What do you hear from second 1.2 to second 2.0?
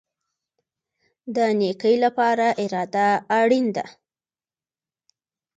د نیکۍ